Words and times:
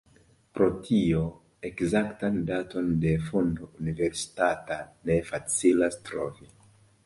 Pro 0.59 0.67
tio 0.87 1.19
ekzaktan 1.69 2.41
daton 2.49 2.89
de 3.05 3.13
fondo 3.27 3.69
Universitata 3.85 4.81
ne 5.11 5.23
facilas 5.33 6.03
trovi. 6.11 6.55